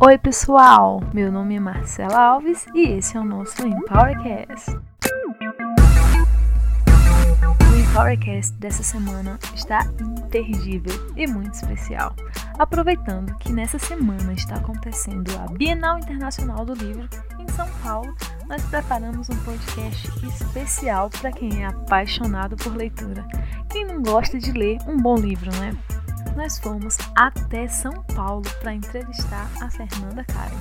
Oi, 0.00 0.18
pessoal! 0.18 1.00
Meu 1.14 1.32
nome 1.32 1.56
é 1.56 1.60
Marcela 1.60 2.20
Alves 2.20 2.66
e 2.74 2.82
esse 2.82 3.16
é 3.16 3.20
o 3.20 3.24
nosso 3.24 3.66
Empowercast. 3.66 4.76
O 7.70 7.74
Empowercast 7.74 8.52
dessa 8.58 8.82
semana 8.82 9.38
está 9.54 9.86
imperdível 9.98 10.92
e 11.16 11.26
muito 11.26 11.54
especial. 11.54 12.14
Aproveitando 12.58 13.34
que 13.38 13.50
nessa 13.50 13.78
semana 13.78 14.34
está 14.34 14.56
acontecendo 14.56 15.30
a 15.38 15.50
Bienal 15.50 15.98
Internacional 15.98 16.66
do 16.66 16.74
Livro 16.74 17.08
em 17.38 17.48
São 17.52 17.68
Paulo, 17.82 18.14
nós 18.46 18.62
preparamos 18.66 19.30
um 19.30 19.36
podcast 19.44 20.06
especial 20.26 21.08
para 21.08 21.32
quem 21.32 21.62
é 21.62 21.66
apaixonado 21.66 22.56
por 22.56 22.76
leitura. 22.76 23.26
Quem 23.70 23.86
não 23.86 24.02
gosta 24.02 24.38
de 24.38 24.52
ler 24.52 24.78
um 24.86 24.98
bom 24.98 25.16
livro, 25.16 25.50
né? 25.60 25.74
Nós 26.38 26.56
fomos 26.56 26.96
até 27.16 27.66
São 27.66 27.92
Paulo 28.14 28.44
para 28.60 28.72
entrevistar 28.72 29.50
a 29.60 29.68
Fernanda 29.68 30.24
Karen. 30.24 30.54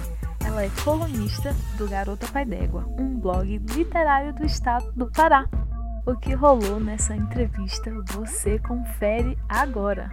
Ela 0.44 0.63
é 0.63 0.72
colunista 0.84 1.55
do 1.77 1.88
Garota 1.88 2.26
Pai 2.34 2.45
d'Égua, 2.45 2.84
um 2.98 3.20
blog 3.20 3.59
literário 3.76 4.34
do 4.34 4.44
estado 4.44 4.91
do 4.95 5.05
Pará. 5.12 5.45
O 6.04 6.16
que 6.16 6.34
rolou 6.34 6.80
nessa 6.80 7.16
entrevista 7.16 7.94
você 8.08 8.58
confere 8.58 9.38
agora. 9.48 10.09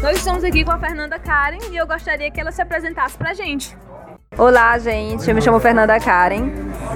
Nós 0.00 0.18
estamos 0.18 0.44
aqui 0.44 0.64
com 0.64 0.70
a 0.70 0.78
Fernanda 0.78 1.18
Karen 1.18 1.58
e 1.72 1.76
eu 1.76 1.86
gostaria 1.86 2.30
que 2.30 2.40
ela 2.40 2.52
se 2.52 2.62
apresentasse 2.62 3.18
pra 3.18 3.34
gente. 3.34 3.76
Olá, 4.36 4.78
gente. 4.78 5.28
Eu 5.28 5.34
me 5.34 5.42
chamo 5.42 5.58
Fernanda 5.58 5.98
Karen. 5.98 6.48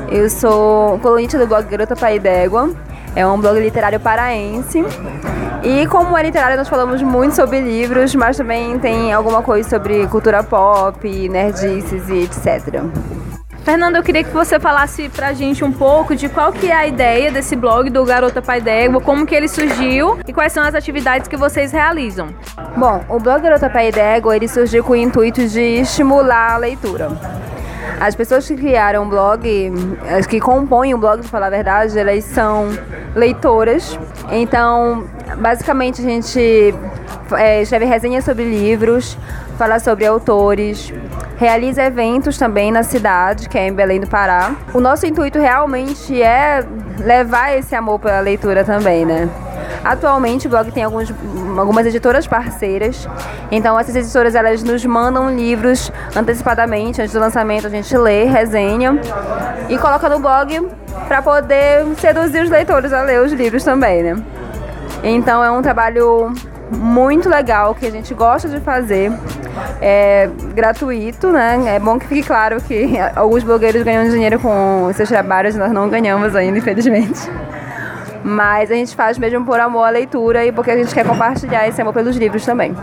Eu 0.09 0.31
sou 0.31 0.97
colunista 1.01 1.37
do 1.41 1.47
blog 1.49 1.69
Garota 1.69 1.97
Pai 1.97 2.21
d'Égua. 2.21 2.92
É 3.15 3.27
um 3.27 3.39
blog 3.39 3.61
literário 3.61 4.01
paraense. 4.01 4.85
E 5.63 5.87
como 5.87 6.17
é 6.17 6.23
literário, 6.23 6.57
nós 6.57 6.69
falamos 6.69 7.03
muito 7.03 7.37
sobre 7.37 7.61
livros, 7.61 8.15
mas 8.15 8.37
também 8.37 8.79
tem 8.79 9.13
alguma 9.13 9.43
coisa 9.43 9.69
sobre 9.69 10.07
cultura 10.09 10.43
pop, 10.43 11.29
nerdices 11.29 12.09
e 12.09 12.25
etc. 12.25 12.83
Fernanda, 13.65 13.99
eu 13.99 14.03
queria 14.03 14.25
que 14.25 14.31
você 14.31 14.59
falasse 14.59 15.09
pra 15.09 15.33
gente 15.33 15.63
um 15.63 15.71
pouco 15.71 16.17
de 16.17 16.29
qual 16.29 16.53
que 16.53 16.69
é 16.69 16.75
a 16.75 16.85
ideia 16.85 17.31
desse 17.31 17.55
blog 17.55 17.89
do 17.91 18.05
Garota 18.05 18.43
Pai 18.43 18.61
d'Égua, 18.61 19.01
como 19.01 19.25
que 19.25 19.37
ele 19.37 19.47
surgiu 19.47 20.19
e 20.27 20.33
quais 20.33 20.53
são 20.53 20.65
as 20.65 20.75
atividades 20.75 21.29
que 21.29 21.37
vocês 21.37 21.71
realizam. 21.71 22.29
Bom, 22.77 23.05
o 23.09 23.21
blog 23.21 23.41
Garota 23.41 23.71
Pai 23.71 23.93
d'Égua, 23.93 24.35
ele 24.35 24.49
surgiu 24.49 24.83
com 24.83 24.95
o 24.95 24.97
intuito 24.97 25.47
de 25.47 25.61
estimular 25.61 26.55
a 26.55 26.57
leitura. 26.57 27.11
As 28.01 28.17
pessoas 28.17 28.49
que 28.49 28.57
criaram 28.57 29.05
o 29.05 29.07
blog, 29.07 29.73
as 30.11 30.27
que 30.27 30.41
compõem 30.41 30.93
o 30.93 30.99
blog, 30.99 31.21
para 31.21 31.29
falar 31.29 31.47
a 31.47 31.51
verdade, 31.51 31.97
elas 31.97 32.25
são 32.25 32.69
leitoras. 33.15 33.99
Então, 34.31 35.05
basicamente, 35.39 36.01
a 36.01 36.05
gente 36.05 36.75
é, 37.33 37.63
escreve 37.63 37.85
resenhas 37.85 38.25
sobre 38.25 38.45
livros, 38.45 39.17
fala 39.59 39.79
sobre 39.79 40.07
autores, 40.07 40.93
realiza 41.37 41.83
eventos 41.83 42.39
também 42.39 42.71
na 42.71 42.83
cidade, 42.83 43.49
que 43.49 43.59
é 43.59 43.69
em 43.69 43.73
Belém 43.73 44.01
do 44.01 44.07
Pará. 44.07 44.55
O 44.73 44.81
nosso 44.81 45.07
intuito 45.07 45.39
realmente 45.39 46.23
é 46.23 46.65
levar 46.99 47.57
esse 47.57 47.75
amor 47.75 47.99
pela 47.99 48.21
leitura 48.21 48.65
também, 48.65 49.05
né? 49.05 49.29
Atualmente 49.85 50.47
o 50.47 50.51
blog 50.51 50.71
tem 50.71 50.85
alguns, 50.85 51.13
algumas 51.59 51.87
editoras 51.87 52.27
parceiras, 52.27 53.09
então 53.51 53.79
essas 53.79 53.97
editoras 53.97 54.35
elas 54.35 54.63
nos 54.63 54.85
mandam 54.85 55.35
livros 55.35 55.91
antecipadamente, 56.15 57.01
antes 57.01 57.13
do 57.13 57.19
lançamento 57.19 57.67
a 57.67 57.71
gente 57.71 57.97
lê, 57.97 58.25
resenha 58.25 59.01
e 59.69 59.77
coloca 59.77 60.09
no 60.09 60.21
blog 60.21 60.69
para 61.09 61.21
poder 61.21 61.85
seduzir 61.99 62.43
os 62.43 62.51
leitores 62.51 62.93
a 62.93 63.03
ler 63.03 63.21
os 63.21 63.33
livros 63.33 63.65
também, 63.65 64.03
né? 64.03 64.23
Então 65.03 65.43
é 65.43 65.51
um 65.51 65.61
trabalho 65.61 66.33
muito 66.71 67.29
legal 67.29 67.75
que 67.75 67.85
a 67.85 67.91
gente 67.91 68.15
gosta 68.15 68.49
de 68.49 68.61
fazer. 68.61 69.13
É 69.81 70.31
gratuito, 70.55 71.31
né? 71.31 71.75
É 71.75 71.79
bom 71.79 71.99
que 71.99 72.07
fique 72.07 72.23
claro 72.23 72.61
que 72.61 72.95
alguns 73.15 73.43
blogueiros 73.43 73.83
ganham 73.83 74.09
dinheiro 74.09 74.39
com 74.39 74.91
seus 74.95 75.09
trabalhos, 75.09 75.57
nós 75.57 75.73
não 75.73 75.89
ganhamos 75.89 76.37
ainda, 76.37 76.59
infelizmente. 76.59 77.29
Mas 78.25 78.71
a 78.71 78.75
gente 78.75 78.95
faz 78.95 79.19
mesmo 79.19 79.45
por 79.45 79.59
amor 79.59 79.85
à 79.85 79.91
leitura 79.91 80.45
e 80.45 80.53
porque 80.53 80.71
a 80.71 80.77
gente 80.77 80.95
quer 80.95 81.05
compartilhar 81.07 81.67
esse 81.67 81.81
amor 81.81 81.93
pelos 81.93 82.17
livros 82.17 82.45
também. 82.45 82.75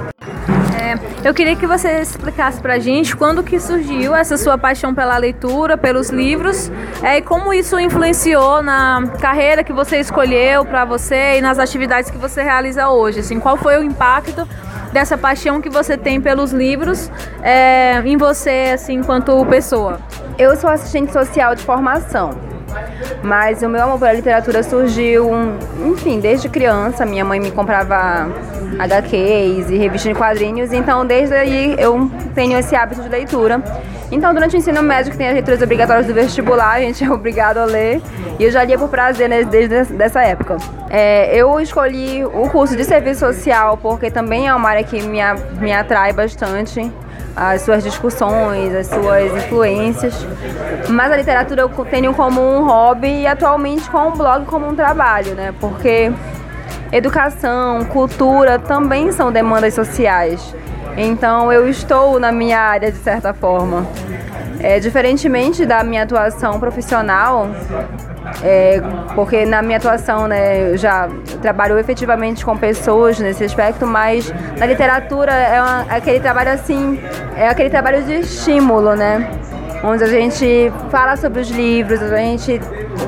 É, 0.79 1.27
eu 1.27 1.33
queria 1.33 1.55
que 1.55 1.67
você 1.67 2.00
explicasse 2.00 2.61
pra 2.61 2.79
gente 2.79 3.16
quando 3.16 3.44
que 3.44 3.59
surgiu 3.59 4.16
essa 4.16 4.38
sua 4.38 4.57
paixão 4.57 4.95
pela 4.95 5.17
leitura, 5.17 5.78
pelos 5.78 6.09
livros, 6.09 6.72
é, 7.03 7.17
e 7.17 7.22
como 7.22 7.53
isso 7.53 7.78
influenciou 7.79 8.61
na 8.61 9.03
carreira 9.19 9.63
que 9.63 9.73
você 9.73 9.99
escolheu 9.99 10.63
para 10.66 10.85
você 10.85 11.38
e 11.38 11.41
nas 11.41 11.59
atividades 11.59 12.09
que 12.09 12.17
você 12.17 12.41
realiza 12.41 12.89
hoje. 12.89 13.19
Assim, 13.19 13.39
qual 13.39 13.57
foi 13.57 13.78
o 13.78 13.83
impacto 13.83 14.47
dessa 14.94 15.17
paixão 15.17 15.61
que 15.61 15.69
você 15.69 15.97
tem 15.97 16.19
pelos 16.22 16.51
livros 16.51 17.11
é, 17.44 18.01
em 18.05 18.17
você, 18.17 18.72
assim, 18.73 18.95
enquanto 18.95 19.45
pessoa? 19.45 19.99
Eu 20.38 20.55
sou 20.55 20.69
assistente 20.69 21.11
social 21.11 21.53
de 21.53 21.63
formação. 21.63 22.48
Mas 23.23 23.61
o 23.61 23.69
meu 23.69 23.83
amor 23.83 23.99
pela 23.99 24.13
literatura 24.13 24.63
surgiu, 24.63 25.29
enfim, 25.85 26.19
desde 26.19 26.49
criança. 26.49 27.05
Minha 27.05 27.25
mãe 27.25 27.39
me 27.39 27.51
comprava 27.51 28.27
HQs 28.77 29.69
e 29.69 29.77
revistas 29.77 30.13
de 30.13 30.15
quadrinhos, 30.17 30.71
então 30.71 31.05
desde 31.05 31.35
aí 31.35 31.75
eu 31.77 32.09
tenho 32.33 32.57
esse 32.57 32.75
hábito 32.75 33.01
de 33.01 33.09
leitura. 33.09 33.61
Então, 34.11 34.33
durante 34.33 34.55
o 34.55 34.57
ensino 34.57 34.81
médio, 34.81 35.11
que 35.11 35.17
tem 35.17 35.27
as 35.27 35.33
leituras 35.33 35.61
obrigatórias 35.61 36.07
do 36.07 36.13
vestibular, 36.13 36.75
a 36.75 36.79
gente 36.79 37.03
é 37.03 37.09
obrigado 37.11 37.57
a 37.57 37.65
ler. 37.65 38.01
E 38.39 38.43
eu 38.43 38.51
já 38.51 38.63
lia 38.63 38.77
por 38.77 38.89
prazer 38.89 39.29
né, 39.29 39.43
desde 39.43 39.75
essa 40.01 40.23
época. 40.23 40.57
É, 40.89 41.35
eu 41.35 41.59
escolhi 41.59 42.25
o 42.25 42.49
curso 42.49 42.75
de 42.75 42.83
serviço 42.83 43.19
social 43.19 43.77
porque 43.77 44.09
também 44.09 44.47
é 44.47 44.55
uma 44.55 44.69
área 44.69 44.83
que 44.83 45.01
me, 45.01 45.19
me 45.59 45.71
atrai 45.71 46.13
bastante 46.13 46.91
as 47.35 47.62
suas 47.62 47.84
discussões, 47.84 48.73
as 48.75 48.88
suas 48.88 49.31
influências. 49.34 50.13
Mas 50.90 51.12
a 51.12 51.17
literatura 51.17 51.62
eu 51.62 51.69
tenho 51.85 52.13
como 52.13 52.41
um 52.41 52.66
hobby 52.66 53.22
e 53.22 53.28
atualmente 53.28 53.90
com 53.90 54.09
o 54.09 54.12
blog 54.12 54.45
como 54.45 54.67
um 54.67 54.75
trabalho, 54.75 55.35
né? 55.35 55.53
Porque 55.59 56.12
educação, 56.91 57.85
cultura 57.85 58.59
também 58.59 59.12
são 59.12 59.31
demandas 59.31 59.73
sociais. 59.73 60.56
Então 60.97 61.51
eu 61.51 61.69
estou 61.69 62.19
na 62.19 62.31
minha 62.31 62.59
área 62.59 62.91
de 62.91 62.97
certa 62.97 63.34
forma. 63.34 63.85
É, 64.61 64.78
diferentemente 64.78 65.66
da 65.66 65.84
minha 65.85 66.03
atuação 66.03 66.59
profissional, 66.59 67.47
é, 68.44 68.81
porque 69.16 69.45
na 69.45 69.62
minha 69.62 69.78
atuação, 69.78 70.28
né, 70.28 70.72
eu 70.72 70.78
já 70.78 71.09
trabalho 71.41 71.78
efetivamente 71.78 72.45
com 72.45 72.57
pessoas 72.57 73.19
nesse 73.19 73.44
aspecto, 73.44 73.85
mas 73.85 74.34
na 74.57 74.66
literatura 74.66 75.31
é, 75.31 75.62
uma, 75.62 75.85
é 75.90 75.95
aquele 75.97 76.19
trabalho 76.19 76.51
assim, 76.51 77.00
é 77.35 77.47
aquele 77.47 77.69
trabalho 77.69 78.03
de 78.03 78.13
estímulo, 78.19 78.95
né? 78.95 79.29
Onde 79.84 80.03
a 80.03 80.07
gente 80.07 80.72
fala 80.90 81.16
sobre 81.16 81.40
os 81.40 81.50
livros, 81.50 82.01
a 82.01 82.17
gente 82.17 82.59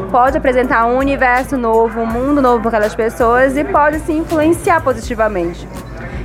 pode 0.10 0.38
apresentar 0.38 0.86
um 0.86 0.98
universo 0.98 1.58
novo, 1.58 2.02
um 2.02 2.06
mundo 2.06 2.42
novo 2.42 2.60
para 2.60 2.70
aquelas 2.70 2.96
pessoas 2.96 3.58
e 3.58 3.64
pode 3.64 4.00
se 4.00 4.14
influenciar 4.14 4.82
positivamente. 4.82 5.68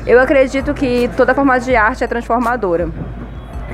Eu 0.07 0.21
acredito 0.21 0.73
que 0.73 1.11
toda 1.17 1.35
forma 1.35 1.59
de 1.59 1.75
arte 1.75 2.05
é 2.05 2.07
transformadora. 2.07 2.89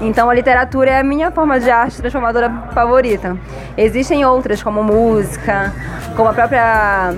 Então 0.01 0.29
a 0.29 0.35
literatura 0.35 0.91
é 0.91 1.01
a 1.01 1.05
minha 1.05 1.31
forma 1.31 1.61
de 1.61 1.71
arte 1.71 1.99
transformadora 1.99 2.51
favorita. 2.73 3.37
Existem 3.77 4.25
outras, 4.25 4.63
como 4.63 4.83
música, 4.83 5.73
como 6.17 6.29
a 6.29 6.33
própria. 6.33 7.15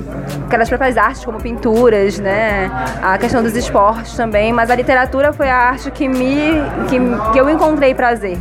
aquelas 0.46 0.68
próprias 0.68 0.96
artes, 0.96 1.24
como 1.24 1.40
pinturas, 1.40 2.18
né? 2.18 2.70
A 3.02 3.16
questão 3.16 3.42
dos 3.42 3.56
esportes 3.56 4.14
também, 4.16 4.52
mas 4.52 4.70
a 4.70 4.74
literatura 4.74 5.32
foi 5.32 5.48
a 5.48 5.56
arte 5.56 5.90
que 5.90 6.08
me. 6.08 6.62
que, 6.88 6.98
que 7.32 7.38
eu 7.38 7.48
encontrei 7.48 7.94
prazer. 7.94 8.38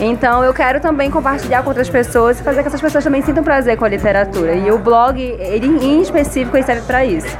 Então 0.00 0.42
eu 0.42 0.52
quero 0.52 0.80
também 0.80 1.10
compartilhar 1.10 1.62
com 1.62 1.68
outras 1.68 1.88
pessoas 1.88 2.40
e 2.40 2.42
fazer 2.42 2.62
que 2.62 2.68
essas 2.68 2.80
pessoas 2.80 3.04
também 3.04 3.22
sintam 3.22 3.44
prazer 3.44 3.76
com 3.76 3.84
a 3.84 3.88
literatura. 3.88 4.54
E 4.54 4.70
o 4.70 4.78
blog, 4.78 5.20
ele 5.20 5.66
em 5.66 6.00
específico, 6.00 6.56
ele 6.56 6.64
serve 6.64 6.82
para 6.82 7.04
isso. 7.04 7.36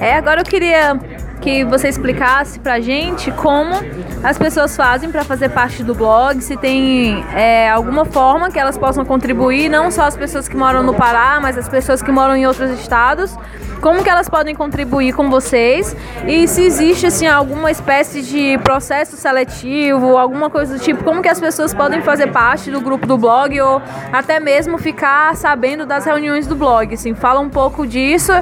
É, 0.00 0.14
agora 0.14 0.40
eu 0.40 0.44
queria 0.44 0.98
que 1.40 1.64
você 1.64 1.88
explicasse 1.88 2.58
pra 2.60 2.80
gente 2.80 3.30
como 3.32 3.74
as 4.22 4.38
pessoas 4.38 4.76
fazem 4.76 5.10
para 5.10 5.24
fazer 5.24 5.48
parte 5.48 5.82
do 5.82 5.94
blog, 5.94 6.40
se 6.40 6.56
tem 6.56 7.24
é, 7.34 7.70
alguma 7.70 8.04
forma 8.04 8.50
que 8.50 8.58
elas 8.58 8.76
possam 8.76 9.04
contribuir, 9.04 9.68
não 9.68 9.90
só 9.90 10.02
as 10.02 10.16
pessoas 10.16 10.48
que 10.48 10.56
moram 10.56 10.82
no 10.82 10.94
Pará, 10.94 11.38
mas 11.40 11.56
as 11.56 11.68
pessoas 11.68 12.02
que 12.02 12.12
moram 12.12 12.36
em 12.36 12.46
outros 12.46 12.70
estados, 12.78 13.36
como 13.80 14.04
que 14.04 14.10
elas 14.10 14.28
podem 14.28 14.54
contribuir 14.54 15.14
com 15.14 15.30
vocês? 15.30 15.96
E 16.26 16.46
se 16.46 16.62
existe 16.62 17.06
assim 17.06 17.26
alguma 17.26 17.70
espécie 17.70 18.20
de 18.20 18.58
processo 18.58 19.16
seletivo, 19.16 20.18
alguma 20.18 20.50
coisa 20.50 20.76
do 20.76 20.80
tipo, 20.80 21.02
como 21.02 21.22
que 21.22 21.28
as 21.28 21.40
pessoas 21.40 21.72
podem 21.72 22.02
fazer 22.02 22.26
parte 22.26 22.70
do 22.70 22.80
grupo 22.80 23.06
do 23.06 23.16
blog 23.16 23.58
ou 23.58 23.80
até 24.12 24.38
mesmo 24.38 24.76
ficar 24.76 25.34
sabendo 25.34 25.86
das 25.86 26.04
reuniões 26.04 26.46
do 26.46 26.54
blog, 26.54 26.92
assim, 26.92 27.14
fala 27.14 27.40
um 27.40 27.48
pouco 27.48 27.86
disso 27.86 28.32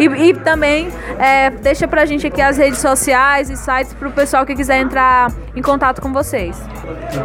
e, 0.00 0.04
e 0.04 0.34
também 0.34 0.88
é, 1.18 1.50
deixa 1.50 1.86
pra 1.86 2.04
gente 2.04 2.26
aqui 2.26 2.42
as 2.48 2.56
redes 2.56 2.80
sociais 2.80 3.50
e 3.50 3.56
sites 3.56 3.92
para 3.92 4.08
o 4.08 4.12
pessoal 4.12 4.46
que 4.46 4.54
quiser 4.54 4.80
entrar 4.80 5.30
em 5.54 5.60
contato 5.60 6.00
com 6.00 6.12
vocês. 6.12 6.58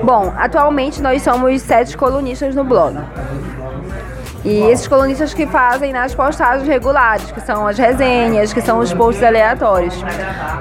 Bom, 0.04 0.34
atualmente 0.38 1.02
nós 1.02 1.22
somos 1.22 1.62
sete 1.62 1.96
colunistas 1.96 2.54
no 2.54 2.64
blog. 2.64 2.98
E 4.46 4.60
esses 4.72 4.88
colunistas 4.88 5.34
que 5.34 5.48
fazem 5.48 5.94
nas 5.94 6.14
postagens 6.14 6.68
regulares, 6.68 7.32
que 7.32 7.42
são 7.42 7.66
as 7.66 7.78
resenhas, 7.78 8.52
que 8.52 8.62
são 8.62 8.80
os 8.80 8.94
posts 8.94 9.24
aleatórios. 9.24 10.04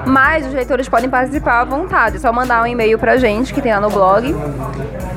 Mas 0.05 0.45
os 0.47 0.53
leitores 0.53 0.87
podem 0.87 1.09
participar 1.09 1.61
à 1.61 1.65
vontade, 1.65 2.15
é 2.17 2.19
só 2.19 2.31
mandar 2.31 2.63
um 2.63 2.67
e-mail 2.67 2.97
pra 2.97 3.17
gente 3.17 3.53
que 3.53 3.61
tem 3.61 3.73
lá 3.73 3.81
no 3.81 3.89
blog 3.89 4.33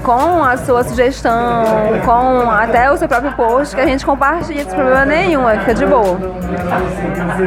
com 0.06 0.44
a 0.44 0.56
sua 0.56 0.84
sugestão, 0.84 1.64
com 2.04 2.48
até 2.48 2.90
o 2.92 2.96
seu 2.96 3.08
próprio 3.08 3.32
post, 3.32 3.74
que 3.74 3.80
a 3.80 3.86
gente 3.86 4.06
compartilha 4.06 4.64
sem 4.64 4.72
problema 4.72 5.04
nenhum, 5.04 5.48
fica 5.58 5.74
de 5.74 5.84
boa. 5.84 6.16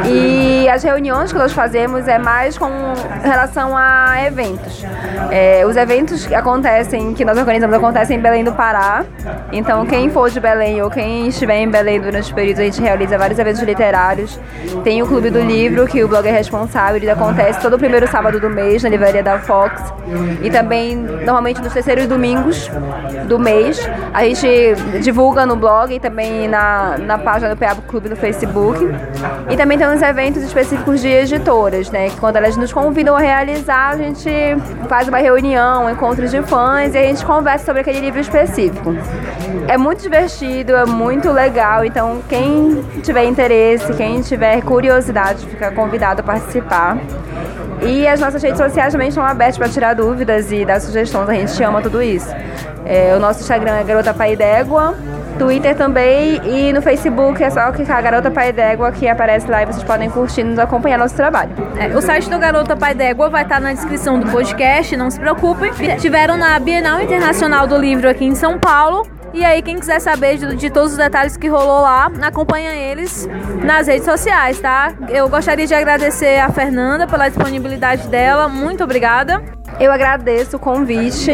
E 0.05 0.67
as 0.67 0.83
reuniões 0.83 1.31
que 1.31 1.37
nós 1.37 1.53
fazemos 1.53 2.05
é 2.05 2.19
mais 2.19 2.57
com 2.57 2.69
relação 3.23 3.77
a 3.77 4.25
eventos. 4.25 4.85
É, 5.31 5.65
os 5.65 5.77
eventos 5.77 6.27
que 6.27 6.35
acontecem, 6.35 7.13
que 7.13 7.23
nós 7.23 7.37
organizamos, 7.37 7.77
acontecem 7.77 8.17
em 8.17 8.21
Belém 8.21 8.43
do 8.43 8.51
Pará. 8.51 9.05
Então, 9.53 9.85
quem 9.85 10.09
for 10.09 10.29
de 10.29 10.41
Belém 10.41 10.81
ou 10.81 10.89
quem 10.89 11.08
estiver 11.27 11.57
em 11.57 11.69
Belém 11.69 11.99
durante 11.99 12.31
o 12.31 12.35
período, 12.35 12.59
a 12.59 12.63
gente 12.63 12.81
realiza 12.81 13.17
vários 13.17 13.39
eventos 13.39 13.61
literários. 13.61 14.39
Tem 14.83 15.01
o 15.01 15.07
Clube 15.07 15.29
do 15.29 15.39
Livro, 15.39 15.87
que 15.87 16.03
o 16.03 16.07
blog 16.07 16.27
é 16.27 16.31
responsável, 16.31 16.97
ele 16.97 17.09
acontece 17.09 17.59
todo 17.61 17.77
primeiro 17.77 18.07
sábado 18.07 18.39
do 18.39 18.49
mês 18.49 18.83
na 18.83 18.89
livraria 18.89 19.23
da 19.23 19.39
Fox. 19.39 19.81
E 20.41 20.49
também, 20.49 20.95
normalmente, 20.95 21.61
nos 21.61 21.73
terceiros 21.73 22.07
domingos 22.07 22.69
do 23.27 23.39
mês. 23.39 23.79
A 24.13 24.23
gente 24.23 24.47
divulga 25.01 25.45
no 25.45 25.55
blog 25.55 25.93
e 25.93 25.99
também 25.99 26.47
na, 26.47 26.97
na 26.97 27.17
página 27.17 27.53
do 27.53 27.57
Peabo 27.57 27.81
Clube 27.83 28.09
no 28.09 28.15
Facebook. 28.15 28.79
E 29.49 29.55
também 29.55 29.77
tem 29.77 29.87
uns 29.87 30.01
eventos 30.01 30.43
específicos 30.43 31.01
de 31.01 31.07
editoras, 31.07 31.89
né? 31.91 32.09
Que 32.09 32.17
quando 32.17 32.35
elas 32.35 32.57
nos 32.57 32.73
convidam 32.73 33.15
a 33.15 33.19
realizar, 33.19 33.89
a 33.89 33.97
gente 33.97 34.29
faz 34.87 35.07
uma 35.07 35.17
reunião, 35.17 35.89
encontros 35.89 36.31
de 36.31 36.41
fãs 36.41 36.93
e 36.95 36.97
a 36.97 37.03
gente 37.03 37.25
conversa 37.25 37.65
sobre 37.65 37.81
aquele 37.81 37.99
livro 37.99 38.19
específico. 38.19 38.95
É 39.67 39.77
muito 39.77 40.01
divertido, 40.01 40.75
é 40.75 40.85
muito 40.99 41.31
legal, 41.31 41.85
então 41.85 42.21
quem 42.27 42.83
tiver 43.01 43.23
interesse, 43.23 43.93
quem 43.93 44.19
tiver 44.21 44.61
curiosidade, 44.61 45.45
fica 45.45 45.71
convidado 45.71 46.19
a 46.19 46.23
participar. 46.23 46.97
E 47.81 48.05
as 48.05 48.19
nossas 48.19 48.43
redes 48.43 48.57
sociais 48.57 48.91
também 48.91 49.07
estão 49.07 49.23
abertas 49.23 49.57
para 49.57 49.69
tirar 49.69 49.93
dúvidas 49.93 50.51
e 50.51 50.65
dar 50.65 50.81
sugestões, 50.81 51.29
a 51.29 51.33
gente 51.33 51.63
ama 51.63 51.81
tudo 51.81 52.01
isso. 52.01 52.27
É, 52.85 53.15
o 53.15 53.19
nosso 53.19 53.39
Instagram 53.39 53.77
é 53.77 53.83
Garota 53.85 54.13
Pai 54.13 54.35
d'Égua, 54.35 54.93
Twitter 55.37 55.73
também 55.73 56.41
e 56.43 56.73
no 56.73 56.81
Facebook 56.81 57.41
é 57.41 57.49
só 57.49 57.71
clicar 57.71 58.03
Garota 58.03 58.29
Pai 58.29 58.51
d'Égua 58.51 58.91
que 58.91 59.07
aparece 59.07 59.49
lá 59.49 59.63
e 59.63 59.67
vocês 59.67 59.85
podem 59.85 60.09
curtir 60.09 60.41
e 60.41 60.43
nos 60.43 60.59
acompanhar 60.59 60.97
nosso 60.97 61.15
trabalho. 61.15 61.51
É, 61.77 61.95
o 61.95 62.01
site 62.01 62.29
do 62.29 62.37
Garota 62.37 62.75
Pai 62.75 62.93
d'Égua 62.93 63.29
vai 63.29 63.43
estar 63.43 63.61
na 63.61 63.71
descrição 63.71 64.19
do 64.19 64.29
podcast, 64.29 64.97
não 64.97 65.09
se 65.09 65.17
preocupem. 65.17 65.71
Tiveram 65.97 66.35
na 66.35 66.59
Bienal 66.59 66.99
Internacional 66.99 67.65
do 67.67 67.77
Livro 67.77 68.09
aqui 68.09 68.25
em 68.25 68.35
São 68.35 68.59
Paulo. 68.59 69.18
E 69.33 69.45
aí, 69.45 69.61
quem 69.61 69.79
quiser 69.79 69.99
saber 69.99 70.37
de, 70.37 70.55
de, 70.55 70.69
todos 70.69 70.93
os 70.93 70.97
detalhes 70.97 71.37
que 71.37 71.47
rolou 71.47 71.81
lá, 71.81 72.11
acompanha 72.21 72.73
eles 72.73 73.27
nas 73.63 73.87
redes 73.87 74.05
sociais, 74.05 74.59
tá? 74.59 74.93
Eu 75.07 75.29
gostaria 75.29 75.67
de 75.67 75.73
agradecer 75.73 76.39
a 76.39 76.49
Fernanda 76.49 77.05
pela 77.05 77.29
disponibilidade 77.29 78.07
dela. 78.07 78.47
Muito 78.47 78.83
obrigada. 78.83 79.41
Eu 79.79 79.91
agradeço 79.93 80.57
o 80.57 80.59
convite, 80.59 81.31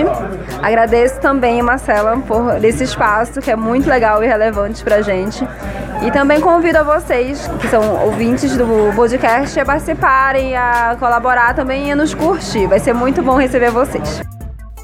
agradeço 0.62 1.20
também 1.20 1.62
a 1.62 1.64
Marcela 1.64 2.16
por 2.20 2.64
esse 2.64 2.84
espaço 2.84 3.42
que 3.42 3.50
é 3.50 3.56
muito 3.56 3.90
legal 3.90 4.24
e 4.24 4.28
relevante 4.28 4.84
pra 4.84 5.02
gente. 5.02 5.48
E 6.06 6.12
também 6.12 6.40
convido 6.40 6.78
a 6.78 6.84
vocês, 6.84 7.48
que 7.60 7.68
são 7.68 8.04
ouvintes 8.04 8.56
do 8.56 8.94
podcast, 8.96 9.60
a 9.60 9.66
participarem, 9.66 10.56
a 10.56 10.96
colaborar 11.00 11.56
também 11.56 11.88
e 11.88 11.92
a 11.94 11.96
nos 11.96 12.14
curtir. 12.14 12.68
Vai 12.68 12.80
ser 12.80 12.94
muito 12.94 13.24
bom 13.24 13.38
receber 13.38 13.72
vocês. 13.72 14.22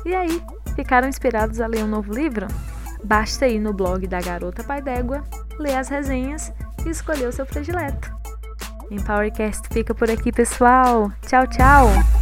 E 0.06 0.16
aí, 0.16 0.42
ficaram 0.76 1.08
inspirados 1.08 1.62
a 1.62 1.68
ler 1.68 1.84
um 1.84 1.88
novo 1.88 2.12
livro? 2.12 2.48
Basta 3.04 3.48
ir 3.48 3.60
no 3.60 3.74
blog 3.74 4.08
da 4.08 4.22
Garota 4.22 4.64
Pai 4.64 4.82
d'Égua, 4.82 5.24
ler 5.60 5.76
as 5.76 5.90
resenhas 5.90 6.54
e 6.86 6.90
escolher 6.90 7.28
o 7.28 7.32
seu 7.32 7.46
predileto. 7.46 8.12
Empowercast 8.90 9.68
fica 9.72 9.96
por 9.96 10.10
aqui, 10.10 10.32
pessoal. 10.32 11.12
Tchau, 11.28 11.48
tchau! 11.48 12.21